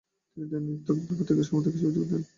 [0.37, 2.21] তিনি দৈনিক তাকবির পত্রিকার সম্পাদক হিসেবে যোগ দেন।